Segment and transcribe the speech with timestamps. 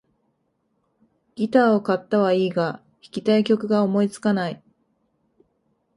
[1.35, 4.63] ギターを買ったはいいが、弾きたい曲が思いつかない